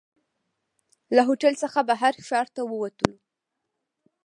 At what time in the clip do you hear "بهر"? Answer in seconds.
1.89-2.13